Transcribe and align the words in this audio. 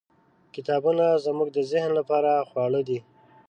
کتابونه 0.55 1.05
زموږ 1.25 1.47
د 1.53 1.59
ذهن 1.71 1.91
لپاره 1.99 2.31
خواړه 2.49 2.81
دي. 2.87 2.99